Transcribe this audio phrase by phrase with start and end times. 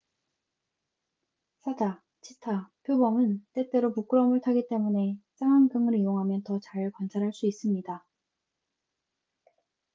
[1.59, 8.03] 사자 치타 표범은 때때로 부끄러움을 타기 때문에 쌍안경을 이용하면 더 잘 관찰할 수 있습니다